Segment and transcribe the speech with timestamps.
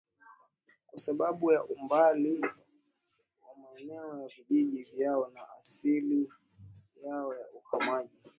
[0.87, 2.39] kwa sababu ya umbali
[3.41, 6.29] wa maeneo ya vijiji vyao na asili
[7.03, 8.17] yao ya uhamaji